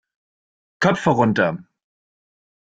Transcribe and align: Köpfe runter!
Köpfe 0.79 1.11
runter! 1.11 1.63